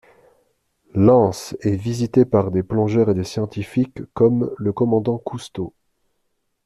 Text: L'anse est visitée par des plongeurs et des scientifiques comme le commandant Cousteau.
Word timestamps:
L'anse 0.95 1.55
est 1.61 1.75
visitée 1.75 2.25
par 2.25 2.49
des 2.49 2.63
plongeurs 2.63 3.11
et 3.11 3.13
des 3.13 3.23
scientifiques 3.23 3.99
comme 4.15 4.51
le 4.57 4.73
commandant 4.73 5.19
Cousteau. 5.19 5.75